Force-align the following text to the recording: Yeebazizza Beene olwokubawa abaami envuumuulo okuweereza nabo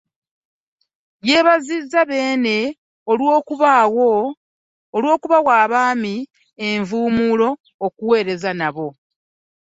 Yeebazizza 1.27 2.01
Beene 2.09 2.57
olwokubawa 4.97 5.51
abaami 5.63 6.15
envuumuulo 6.67 7.49
okuweereza 7.85 8.51
nabo 8.59 8.87